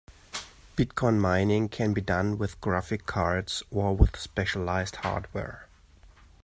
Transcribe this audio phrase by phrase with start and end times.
[0.75, 5.67] Bitcoin mining can be done with graphic cards or with specialized hardware.